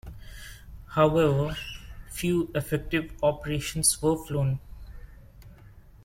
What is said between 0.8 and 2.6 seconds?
However, few